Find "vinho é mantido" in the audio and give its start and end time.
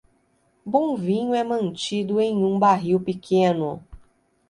0.97-2.19